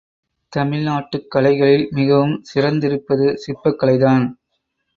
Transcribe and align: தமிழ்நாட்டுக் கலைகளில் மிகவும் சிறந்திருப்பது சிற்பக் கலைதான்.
தமிழ்நாட்டுக் 0.53 1.27
கலைகளில் 1.27 1.85
மிகவும் 1.91 2.43
சிறந்திருப்பது 2.53 3.33
சிற்பக் 3.35 3.79
கலைதான். 3.79 4.25